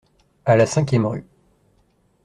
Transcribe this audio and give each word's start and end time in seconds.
À 0.45 0.55
la 0.55 0.65
cinquième 0.65 1.05
rue. 1.05 1.27